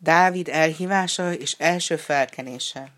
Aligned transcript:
Dávid 0.00 0.48
elhívása 0.48 1.32
és 1.32 1.56
első 1.58 1.96
felkenése. 1.96 2.92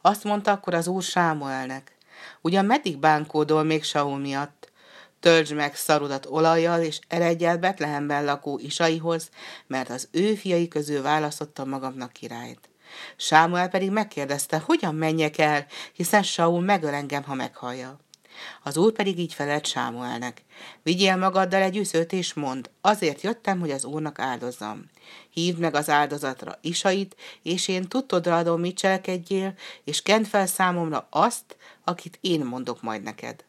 Azt 0.00 0.24
mondta 0.24 0.50
akkor 0.50 0.74
az 0.74 0.86
úr 0.86 1.02
Sámuelnek, 1.02 1.96
ugyan 2.40 2.64
meddig 2.64 2.98
bánkódol 2.98 3.62
még 3.62 3.84
Saul 3.84 4.18
miatt? 4.18 4.70
Töltsd 5.20 5.54
meg 5.54 5.76
szarudat 5.76 6.26
olajjal, 6.26 6.82
és 6.82 6.98
eredj 7.08 7.44
el 7.44 7.58
Betlehemben 7.58 8.24
lakó 8.24 8.58
Isaihoz, 8.58 9.30
mert 9.66 9.90
az 9.90 10.08
ő 10.10 10.34
fiai 10.34 10.68
közül 10.68 11.02
választotta 11.02 11.64
magamnak 11.64 12.12
királyt. 12.12 12.68
Sámuel 13.16 13.68
pedig 13.68 13.90
megkérdezte, 13.90 14.58
hogyan 14.58 14.94
menjek 14.94 15.38
el, 15.38 15.66
hiszen 15.92 16.22
Saul 16.22 16.60
megöl 16.60 16.94
engem, 16.94 17.22
ha 17.22 17.34
meghallja. 17.34 17.98
Az 18.62 18.76
úr 18.76 18.92
pedig 18.92 19.18
így 19.18 19.34
felelt 19.34 19.66
Sámuelnek. 19.66 20.44
Vigyél 20.82 21.16
magaddal 21.16 21.62
egy 21.62 21.76
üszőt, 21.76 22.12
és 22.12 22.34
mond, 22.34 22.70
azért 22.80 23.20
jöttem, 23.20 23.60
hogy 23.60 23.70
az 23.70 23.84
úrnak 23.84 24.18
áldozzam. 24.18 24.84
Hívd 25.30 25.58
meg 25.58 25.74
az 25.74 25.88
áldozatra 25.90 26.58
isait, 26.60 27.16
és 27.42 27.68
én 27.68 27.88
tudtodra 27.88 28.36
adom, 28.36 28.60
mit 28.60 28.76
cselekedjél, 28.76 29.54
és 29.84 30.02
kent 30.02 30.28
fel 30.28 30.46
számomra 30.46 31.06
azt, 31.10 31.56
akit 31.84 32.18
én 32.20 32.44
mondok 32.44 32.82
majd 32.82 33.02
neked. 33.02 33.44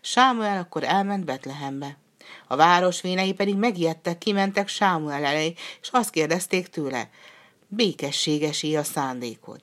Sámuel 0.00 0.58
akkor 0.58 0.84
elment 0.84 1.24
Betlehembe. 1.24 1.96
A 2.46 2.56
város 2.56 3.00
vénei 3.00 3.32
pedig 3.32 3.56
megijedtek, 3.56 4.18
kimentek 4.18 4.68
Sámuel 4.68 5.24
elé, 5.24 5.54
és 5.80 5.88
azt 5.90 6.10
kérdezték 6.10 6.68
tőle, 6.68 7.10
békességesé 7.68 8.74
a 8.74 8.82
szándékod. 8.82 9.60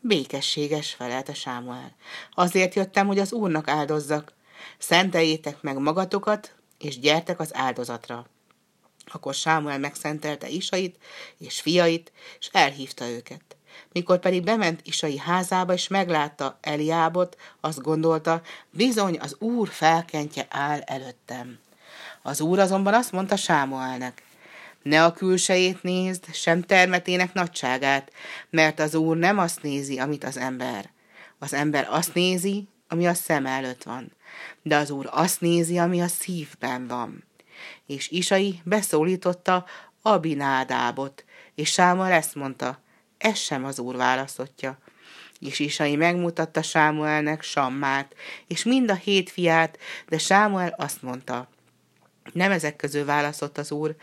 Békességes, 0.00 0.94
felelte 0.94 1.34
Sámuel. 1.34 1.94
Azért 2.34 2.74
jöttem, 2.74 3.06
hogy 3.06 3.18
az 3.18 3.32
úrnak 3.32 3.68
áldozzak. 3.68 4.32
Szenteljétek 4.78 5.62
meg 5.62 5.78
magatokat, 5.78 6.54
és 6.78 6.98
gyertek 6.98 7.40
az 7.40 7.54
áldozatra. 7.54 8.26
Akkor 9.06 9.34
Sámuel 9.34 9.78
megszentelte 9.78 10.48
Isait 10.48 10.98
és 11.38 11.60
fiait, 11.60 12.12
és 12.38 12.48
elhívta 12.52 13.08
őket. 13.08 13.56
Mikor 13.92 14.18
pedig 14.18 14.44
bement 14.44 14.80
Isai 14.84 15.18
házába, 15.18 15.72
és 15.72 15.88
meglátta 15.88 16.58
Eliábot, 16.60 17.36
azt 17.60 17.82
gondolta, 17.82 18.42
bizony 18.70 19.18
az 19.18 19.36
úr 19.38 19.68
felkentje 19.68 20.46
áll 20.50 20.80
előttem. 20.80 21.58
Az 22.22 22.40
úr 22.40 22.58
azonban 22.58 22.94
azt 22.94 23.12
mondta 23.12 23.36
Sámuelnek, 23.36 24.22
ne 24.82 25.04
a 25.04 25.12
külsejét 25.12 25.82
nézd, 25.82 26.34
sem 26.34 26.62
termetének 26.62 27.32
nagyságát, 27.32 28.12
mert 28.50 28.80
az 28.80 28.94
Úr 28.94 29.16
nem 29.16 29.38
azt 29.38 29.62
nézi, 29.62 29.98
amit 29.98 30.24
az 30.24 30.36
ember. 30.36 30.90
Az 31.38 31.52
ember 31.52 31.86
azt 31.90 32.14
nézi, 32.14 32.68
ami 32.88 33.06
a 33.06 33.14
szem 33.14 33.46
előtt 33.46 33.82
van, 33.82 34.12
de 34.62 34.76
az 34.76 34.90
Úr 34.90 35.08
azt 35.10 35.40
nézi, 35.40 35.78
ami 35.78 36.00
a 36.00 36.06
szívben 36.08 36.86
van. 36.86 37.24
És 37.86 38.10
Isai 38.10 38.60
beszólította 38.64 39.64
Abinádábot, 40.02 41.24
és 41.54 41.72
Sámuel 41.72 42.12
ezt 42.12 42.34
mondta, 42.34 42.82
ez 43.18 43.38
sem 43.38 43.64
az 43.64 43.78
Úr 43.78 43.96
választja. 43.96 44.78
És 45.38 45.58
Isai 45.58 45.96
megmutatta 45.96 46.62
Sámuelnek 46.62 47.42
Sammát, 47.42 48.14
és 48.46 48.64
mind 48.64 48.90
a 48.90 48.94
hét 48.94 49.30
fiát, 49.30 49.78
de 50.08 50.18
Sámuel 50.18 50.74
azt 50.78 51.02
mondta, 51.02 51.48
nem 52.32 52.50
ezek 52.50 52.76
közül 52.76 53.04
választott 53.04 53.58
az 53.58 53.70
Úr, 53.70 53.96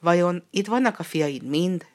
Vajon 0.00 0.46
itt 0.50 0.66
vannak 0.66 0.98
a 0.98 1.02
fiaid 1.02 1.42
mind? 1.42 1.86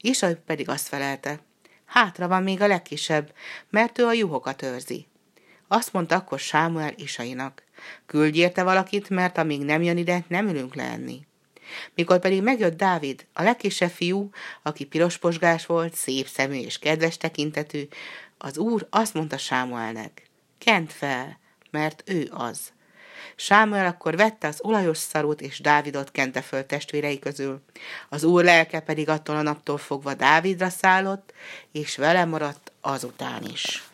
Isai 0.00 0.34
pedig 0.34 0.68
azt 0.68 0.88
felelte, 0.88 1.40
hátra 1.84 2.28
van 2.28 2.42
még 2.42 2.60
a 2.60 2.66
legkisebb, 2.66 3.32
mert 3.70 3.98
ő 3.98 4.04
a 4.04 4.12
juhokat 4.12 4.62
őrzi. 4.62 5.06
Azt 5.68 5.92
mondta 5.92 6.14
akkor 6.14 6.38
Sámuel 6.38 6.92
Isainak, 6.96 7.62
küldj 8.06 8.38
érte 8.38 8.62
valakit, 8.62 9.08
mert 9.08 9.38
amíg 9.38 9.64
nem 9.64 9.82
jön 9.82 9.96
ide, 9.96 10.24
nem 10.28 10.48
ülünk 10.48 10.74
lenni. 10.74 11.26
Mikor 11.94 12.18
pedig 12.18 12.42
megjött 12.42 12.76
Dávid, 12.76 13.26
a 13.32 13.42
legkisebb 13.42 13.90
fiú, 13.90 14.30
aki 14.62 14.84
pirosposgás 14.84 15.66
volt, 15.66 15.94
szép 15.94 16.26
szemű 16.26 16.58
és 16.58 16.78
kedves 16.78 17.16
tekintetű, 17.16 17.88
az 18.38 18.58
úr 18.58 18.86
azt 18.90 19.14
mondta 19.14 19.38
Sámuelnek, 19.38 20.22
kent 20.58 20.92
fel, 20.92 21.38
mert 21.70 22.02
ő 22.06 22.28
az. 22.32 22.72
Sámuel 23.36 23.86
akkor 23.86 24.16
vette 24.16 24.48
az 24.48 24.58
olajos 24.62 24.98
szarút, 24.98 25.40
és 25.40 25.60
Dávidot 25.60 26.10
kente 26.10 26.42
föl 26.42 26.66
testvérei 26.66 27.18
közül. 27.18 27.62
Az 28.08 28.24
úr 28.24 28.44
lelke 28.44 28.80
pedig 28.80 29.08
attól 29.08 29.36
a 29.36 29.42
naptól 29.42 29.78
fogva 29.78 30.14
Dávidra 30.14 30.68
szállott, 30.68 31.32
és 31.72 31.96
vele 31.96 32.24
maradt 32.24 32.72
azután 32.80 33.42
is. 33.52 33.87